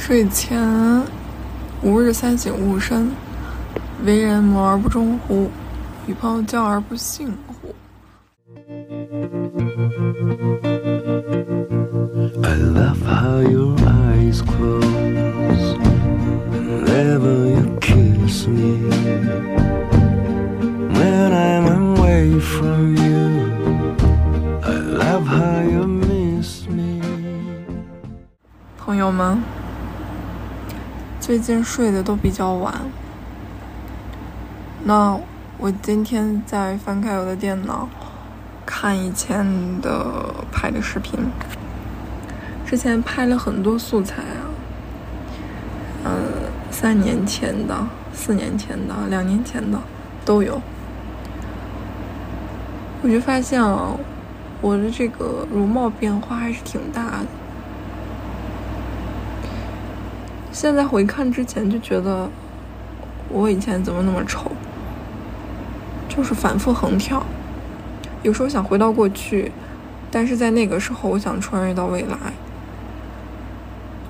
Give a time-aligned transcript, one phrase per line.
[0.00, 0.58] 睡前
[1.82, 3.12] 吾日三省吾身：
[4.04, 5.48] 为人谋而不忠乎？
[6.06, 7.74] 与朋友交而不信乎
[12.42, 15.76] ？I love how your eyes close
[16.50, 18.88] whenever you kiss me.
[20.94, 23.52] When I'm away from you,
[24.62, 27.02] I love how you miss me.
[28.78, 29.38] 朋友们，
[31.30, 32.74] 最近睡得都比较晚。
[34.82, 35.16] 那
[35.58, 37.88] 我今天在翻开我的电脑，
[38.66, 39.46] 看以前
[39.80, 41.20] 的拍的视频。
[42.66, 44.50] 之前拍了很多素材啊，
[46.06, 46.10] 嗯，
[46.72, 47.76] 三年前的、
[48.12, 49.78] 四年前的、两年前的
[50.24, 50.60] 都有。
[53.02, 53.96] 我就发现啊，
[54.60, 57.26] 我的这个容貌变化还是挺大的。
[60.60, 62.28] 现在回看之前就觉得，
[63.30, 64.52] 我以前怎么那么丑？
[66.06, 67.24] 就是反复横跳，
[68.22, 69.52] 有时候想回到过去，
[70.10, 72.34] 但是在那个时候我想穿越到未来。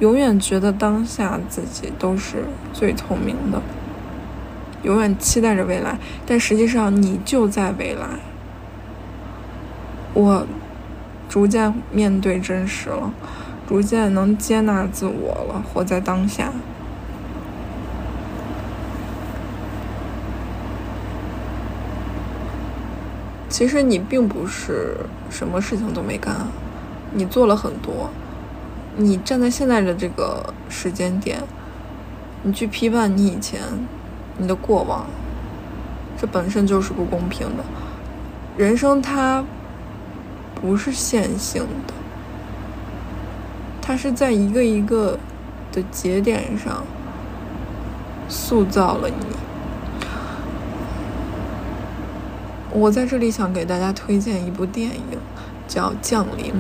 [0.01, 2.43] 永远觉得当下自己都是
[2.73, 3.63] 最聪明的，
[4.83, 8.09] 永远期待着未来，但实际上你就在未来。
[10.15, 10.45] 我
[11.29, 13.13] 逐渐面对真实了。
[13.71, 16.53] 逐渐能接纳自我了，活在当下。
[23.49, 24.97] 其实你并不是
[25.31, 26.49] 什么事情都没干，
[27.13, 28.11] 你做了很多。
[28.97, 31.41] 你站在现在的这个时间点，
[32.43, 33.61] 你去批判你以前、
[34.37, 35.07] 你的过往，
[36.21, 37.63] 这本身就是不公平的。
[38.57, 39.45] 人生它
[40.61, 42.00] 不是线性的。
[43.91, 45.19] 它是在一个一个
[45.73, 46.85] 的节点上
[48.29, 49.27] 塑造了你。
[52.73, 55.03] 我在这里想给大家推荐一部电影，
[55.67, 56.53] 叫《降临》，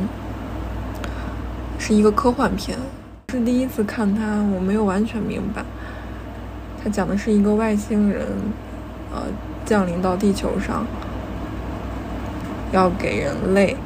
[1.78, 2.76] 是一个科幻片。
[3.28, 5.64] 是第一次看它，我没有完全明白。
[6.82, 8.26] 它讲的是一个外星人，
[9.14, 9.22] 呃，
[9.64, 10.84] 降临到地球上，
[12.72, 13.76] 要给人类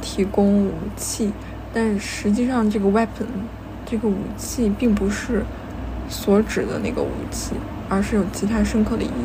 [0.00, 1.32] 提供武器。
[1.72, 3.26] 但实际上，这个 weapon，
[3.86, 5.42] 这个武器并不是
[6.08, 7.54] 所指的那个武器，
[7.88, 9.24] 而是有其他深刻的意义。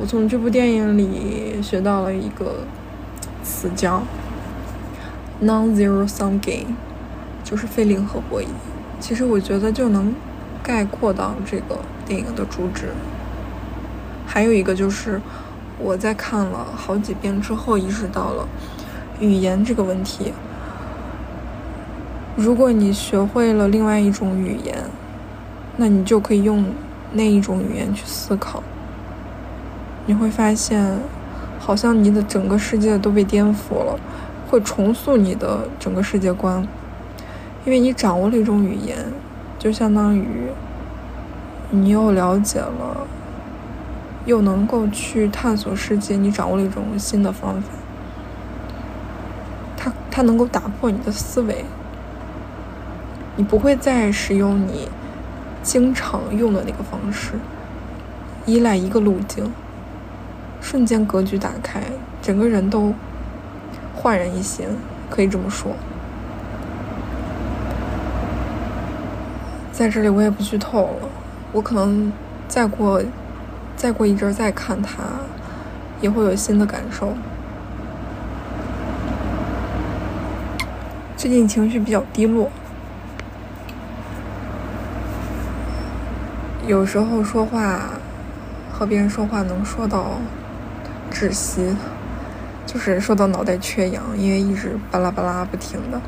[0.00, 2.64] 我从这部电影里学到了一个
[3.42, 4.02] 词叫
[5.42, 6.74] “non-zero sum game”，
[7.42, 8.46] 就是非零和博弈。
[9.00, 10.14] 其实我觉得就能
[10.62, 12.90] 概括到这个电影的主旨。
[14.24, 15.20] 还有一个就是
[15.78, 18.48] 我在看了好几遍之后，意识到了
[19.18, 20.32] 语言这个问题。
[22.34, 24.84] 如果你学会了另外一种语言，
[25.76, 26.64] 那你就可以用
[27.12, 28.62] 那一种语言去思考。
[30.06, 30.98] 你会发现，
[31.58, 34.00] 好像你的整个世界都被颠覆了，
[34.48, 36.66] 会重塑你的整个世界观。
[37.66, 38.96] 因为你掌握了一种语言，
[39.58, 40.48] 就相当于
[41.70, 43.06] 你又了解了，
[44.24, 46.16] 又能够去探索世界。
[46.16, 47.68] 你掌握了一种新的方法，
[49.76, 51.64] 它它能够打破你的思维。
[53.34, 54.88] 你不会再使用你
[55.62, 57.32] 经常用的那个方式，
[58.44, 59.50] 依赖一个路径，
[60.60, 61.82] 瞬间格局打开，
[62.20, 62.94] 整个人都
[63.96, 64.66] 焕然一新，
[65.08, 65.72] 可以这么说。
[69.72, 71.08] 在这里我也不剧透了，
[71.52, 72.12] 我可能
[72.46, 73.02] 再过
[73.74, 75.02] 再过一阵再看它，
[76.02, 77.14] 也会有新的感受。
[81.16, 82.50] 最近情绪比较低落。
[86.72, 87.80] 有时候说话
[88.72, 90.12] 和别人说话能说到
[91.12, 91.76] 窒息，
[92.64, 96.00] 就是说到脑袋缺氧，因为一直巴拉巴拉不停的。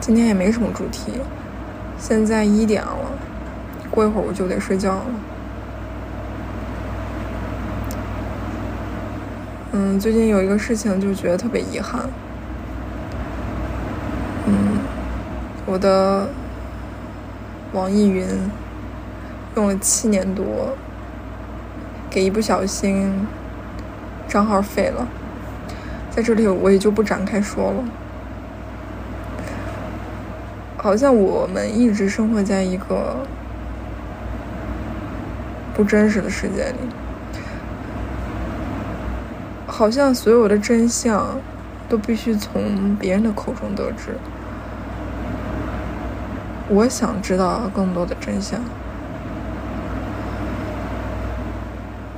[0.00, 1.12] 今天也没什么主题，
[1.96, 3.12] 现在一点了，
[3.88, 5.04] 过一会儿我就得睡觉了。
[9.70, 12.00] 嗯，最近有一个事情就觉得特别遗憾。
[14.46, 14.80] 嗯，
[15.66, 16.28] 我的。
[17.72, 18.26] 网易云
[19.54, 20.76] 用了七年多，
[22.10, 23.26] 给一不小心
[24.26, 25.06] 账号废了，
[26.10, 27.84] 在这里我也就不展开说了。
[30.76, 33.16] 好像我们一直生活在一个
[35.74, 36.78] 不真实的世界里，
[39.66, 41.38] 好像所有的真相
[41.88, 44.16] 都必须从别人的口中得知。
[46.72, 48.60] 我想知道更多的真相。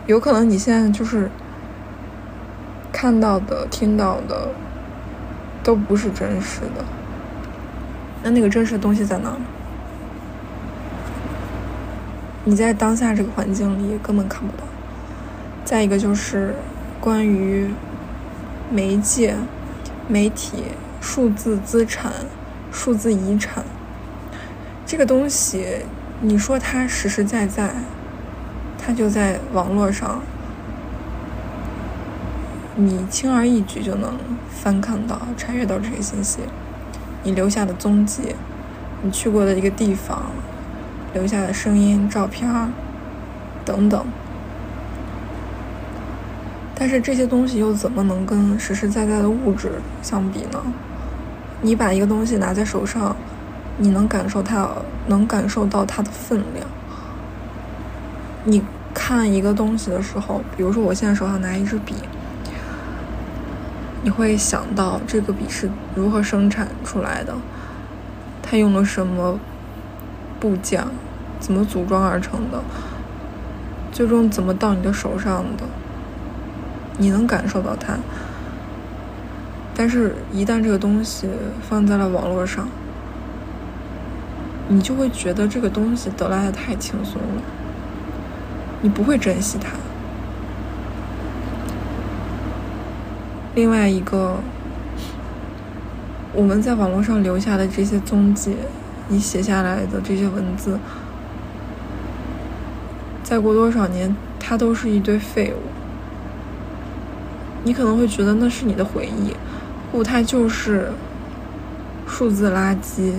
[0.07, 1.31] 有可能你现在就是
[2.93, 4.51] 看到的、听到的
[5.63, 6.85] 都不是真实的，
[8.23, 9.31] 那那个真实的东西在哪？
[12.45, 14.65] 你在当下这个环境里根本看不到。
[15.65, 16.55] 再一个就是
[17.01, 17.71] 关于
[18.71, 19.35] 媒介、
[20.09, 20.65] 媒体、
[21.01, 22.13] 数字资产、
[22.71, 23.65] 数字遗产
[24.93, 25.87] 这个东西，
[26.21, 27.71] 你说它实实在在，
[28.77, 30.21] 它就在网络上，
[32.77, 34.13] 你轻而易举就能
[34.51, 36.41] 翻看到、查阅到这些信息。
[37.23, 38.37] 你留下的踪迹，
[39.01, 40.27] 你去过的一个地方。
[41.15, 42.47] 留下的声音、照片
[43.65, 44.05] 等等，
[46.75, 49.73] 但是这些东西又怎么能跟实实在在的物质
[50.03, 50.63] 相比呢？
[51.63, 53.17] 你把一个东西拿在手上，
[53.83, 54.69] 你能感受它，
[55.09, 56.65] 能感受到它的分量。
[58.45, 58.63] 你
[58.95, 61.97] 看一个东西的时候，比如说我现在手上拿一支笔，
[64.05, 67.35] 你会想到这个笔是如何生产出来的，
[68.41, 69.41] 它用了什么？
[70.39, 70.85] 部件
[71.41, 72.63] 怎么组装而成的？
[73.93, 75.65] 最终怎么到你的手上的？
[76.99, 77.95] 你能感受到它，
[79.75, 81.29] 但是，一旦这个东西
[81.69, 82.69] 放在了网络上，
[84.73, 87.43] 你就会觉得这个东西得来的太轻松了，
[88.81, 89.69] 你不会珍惜它。
[93.55, 94.37] 另外一个，
[96.33, 98.57] 我们在网络上留下的这些踪迹。
[99.09, 100.79] 你写下来的这些文字，
[103.23, 105.59] 再过多少年，它都是一堆废物。
[107.63, 109.37] 你可能会觉得那是你的回忆，
[109.91, 110.93] 不，它就是
[112.07, 113.13] 数字垃圾。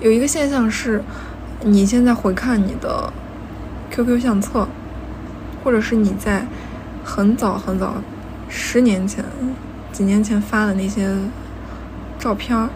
[0.00, 1.02] 有一个现象是，
[1.62, 3.12] 你现在回看你的
[3.90, 4.66] QQ 相册，
[5.62, 6.46] 或者是你在
[7.04, 7.96] 很早很早
[8.48, 9.22] 十年前、
[9.92, 11.14] 几年前发的那些
[12.18, 12.70] 照片儿。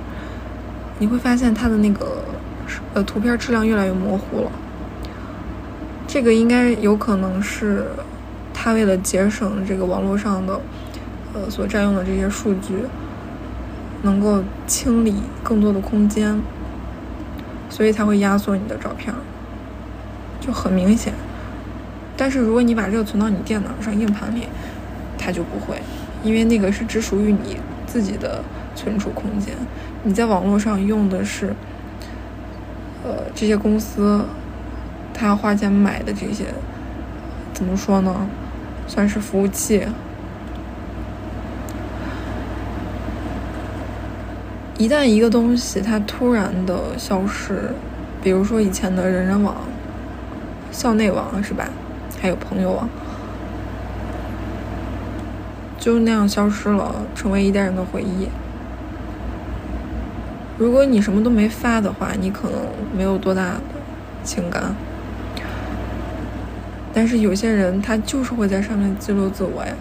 [0.98, 2.22] 你会发现它的那个
[2.92, 4.50] 呃图片质量越来越模糊了，
[6.06, 7.86] 这个应该有可能是
[8.52, 10.60] 它为了节省这个网络上的
[11.32, 12.84] 呃所占用的这些数据，
[14.02, 16.40] 能够清理更多的空间，
[17.74, 19.12] 所以才会压缩你的照片，
[20.40, 21.12] 就很明显。
[22.16, 24.46] 但是如果你把这个存到你电脑上硬盘里，
[25.18, 25.82] 它就不会，
[26.22, 27.56] 因为那个是只属于你
[27.88, 28.44] 自己的。
[28.76, 29.54] 存储空间，
[30.02, 31.54] 你在网络上用的是，
[33.04, 34.24] 呃，这些公司，
[35.14, 36.46] 他花钱买的这些，
[37.52, 38.26] 怎么说呢？
[38.88, 39.86] 算是服务器。
[44.76, 47.70] 一旦一个东西它突然的消失，
[48.22, 49.54] 比如说以前的人人网、
[50.72, 51.68] 校内网是吧？
[52.20, 52.88] 还有朋友网，
[55.78, 58.28] 就那样消失了，成为一代人的回忆。
[60.58, 62.58] 如果你什么都没发的话，你可能
[62.96, 63.60] 没有多大的
[64.24, 64.74] 情感。
[66.92, 69.72] 但是有些人他就是会在上面记录自我呀，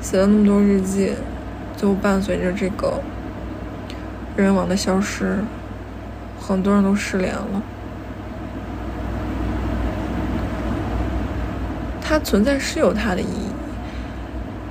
[0.00, 1.12] 写了那么多日记，
[1.76, 3.00] 就伴随着这个
[4.42, 5.38] 人网的消失，
[6.40, 7.62] 很多人都失联了。
[12.00, 13.50] 它存在是有它的意义，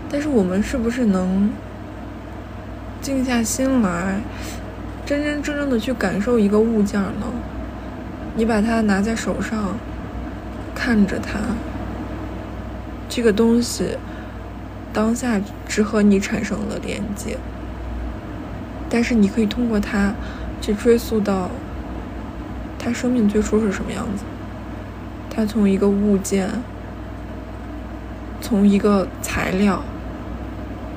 [0.10, 1.50] 但是我们是不是能
[3.02, 4.20] 静下心来？
[5.06, 7.28] 真真正正的去感受一个物件呢？
[8.36, 9.76] 你把它拿在手上，
[10.74, 11.40] 看着它，
[13.08, 13.98] 这个东西
[14.92, 17.38] 当下只和你产生了连接，
[18.90, 20.14] 但是你可以通过它
[20.62, 21.50] 去追溯到
[22.80, 24.24] 它生命最初是什么样子。
[25.30, 26.50] 它从一个物件，
[28.42, 29.84] 从一个材料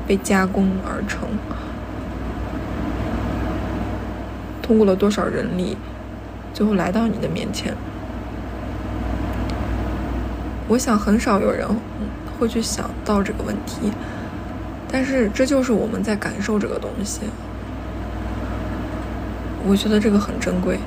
[0.06, 1.28] 被加工而成。
[4.62, 5.76] 通过了多少人力，
[6.54, 7.74] 最后来到你的面前？
[10.68, 11.66] 我想很少有人
[12.38, 13.90] 会去想到这个问题，
[14.88, 17.22] 但是这就是我们在感受这个东西。
[19.66, 20.78] 我觉得这个很珍贵，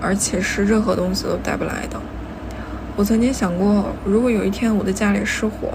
[0.00, 2.00] 而且是任何东西都带不来的。
[2.96, 5.74] 我曾经想过，如果有一天我的家里失火，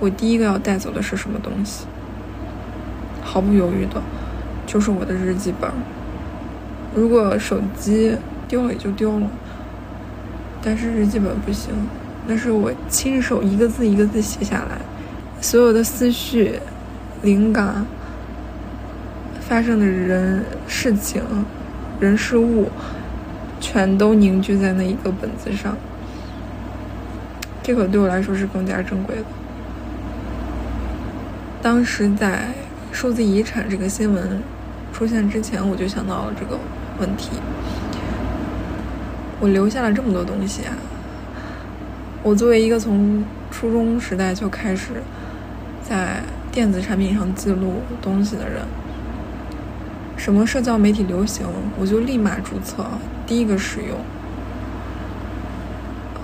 [0.00, 1.84] 我第一个要带走的是什么东西？
[3.22, 4.00] 毫不犹豫的，
[4.66, 5.70] 就是我的日记本。
[6.94, 9.28] 如果手机丢了也就丢了，
[10.62, 11.70] 但是日记本不行，
[12.26, 14.78] 那是我亲手一个字一个字写下来，
[15.40, 16.58] 所有的思绪、
[17.22, 17.84] 灵感、
[19.48, 21.22] 发生的人、事情、
[21.98, 22.70] 人事物，
[23.58, 25.74] 全都凝聚在那一个本子上。
[27.62, 29.22] 这个对我来说是更加珍贵的。
[31.62, 32.48] 当时在
[32.92, 34.42] 数字遗产这个新闻
[34.92, 36.58] 出现之前，我就想到了这个
[37.00, 37.30] 问题。
[39.40, 40.76] 我留下了这么多东西啊！
[42.22, 44.88] 我作为一个从初中时代就开始
[45.82, 48.62] 在电子产品上记录东西的人，
[50.18, 51.46] 什么社交媒体流行，
[51.78, 52.84] 我就立马注册，
[53.24, 53.96] 第一个使用。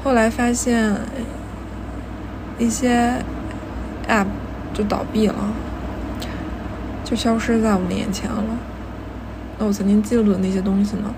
[0.02, 0.96] 后来发现
[2.58, 3.22] 一些
[4.08, 4.26] App
[4.74, 5.34] 就倒闭了，
[7.04, 8.42] 就消失在我们眼前了。
[9.58, 11.14] 那我曾经记录的那些东西呢？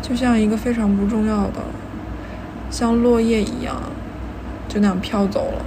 [0.00, 1.60] 就像一个非常不重要的，
[2.70, 3.76] 像落叶一样，
[4.68, 5.64] 就那样飘走了。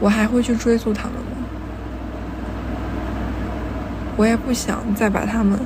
[0.00, 1.37] 我还会去追溯他们吗？
[4.18, 5.58] 我也不想再把它们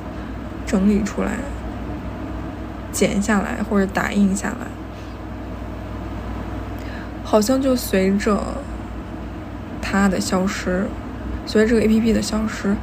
[0.63, 1.39] 整理出来、
[2.91, 4.67] 剪下来或者打印下来，
[7.23, 8.39] 好像就随着
[9.81, 10.85] 它的消失，
[11.47, 12.75] 随着这个 A P P 的消失，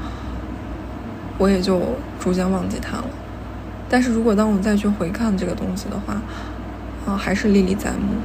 [1.39, 1.81] 我也就
[2.19, 3.05] 逐渐忘记它了。
[3.89, 6.21] 但是如果当我再去回看这个东西的话，
[7.07, 8.19] 啊，还是历历在目。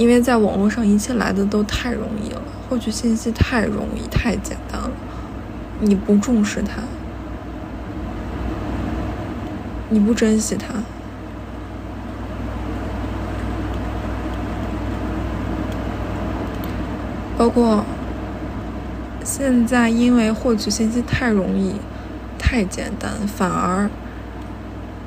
[0.00, 4.90] 因为在网络上，一切来的都太容易了，获取信息太容易、太简单了。
[5.78, 6.80] 你不重视它，
[9.90, 10.68] 你不珍惜它，
[17.36, 17.84] 包括。
[19.22, 21.74] 现在因为获取信息太容易、
[22.38, 23.90] 太简单，反而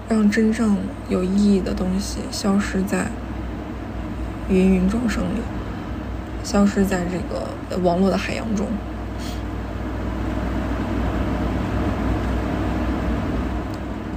[0.08, 0.78] 让真正
[1.10, 3.08] 有意义的东西消失在
[4.54, 5.42] 芸芸众生里，
[6.44, 8.68] 消失在这个网络的海洋中。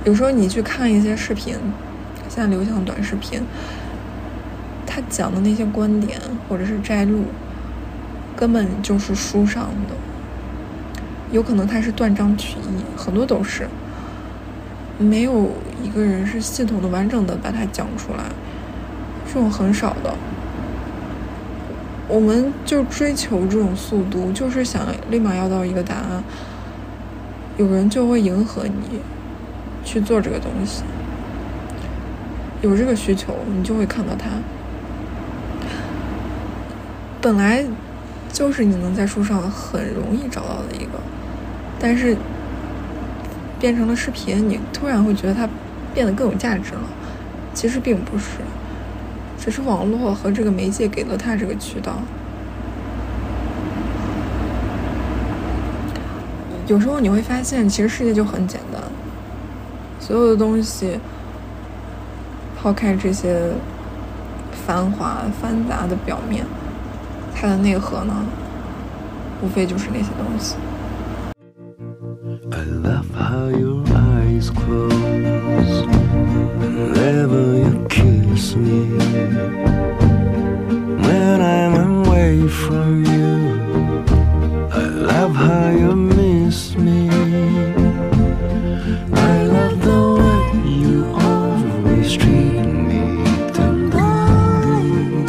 [0.05, 1.57] 有时候你去看一些视频，
[2.29, 3.43] 现在流行的短视频，
[4.87, 7.25] 他讲的那些观点或者是摘录。
[8.37, 9.95] 根本就是书上的，
[11.33, 13.67] 有可能他是断章取义，很多都是，
[14.99, 15.53] 没有
[15.83, 18.25] 一个人是系统的、完整的把它讲出来，
[19.37, 20.15] 这种很少的。
[22.09, 26.25] 我们就追求这种速度，就是想立马要到一个答案，
[27.59, 29.01] 有人就会迎合你
[29.85, 30.85] 去做这个东西，
[32.63, 34.31] 有这个需求，你就会看到它。
[37.21, 37.67] 本来。
[38.33, 41.01] 就是你能在书上很容易找到的一个，
[41.81, 42.15] 但是
[43.59, 45.49] 变成了视频，你突然会觉得它
[45.95, 46.83] 变得更有价值了。
[47.55, 48.41] 其实并不是，
[49.39, 51.95] 只是网络和这个媒介给了他这个渠道。
[56.67, 58.83] 有时候你会发现，其实世界就很简单，
[60.01, 60.99] 所有的东西，
[62.61, 63.53] 抛开这些
[64.67, 66.45] 繁华繁杂的表面。
[67.33, 68.15] 它的内核呢，
[69.43, 70.57] 无非就是那些东西。
[84.73, 87.09] I love how you miss me.
[89.13, 90.43] I love the way
[90.81, 90.95] you
[91.29, 93.03] always treat me
[93.53, 95.27] tenderly.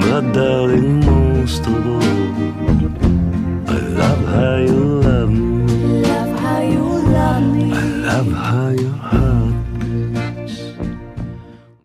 [0.00, 0.69] But darling.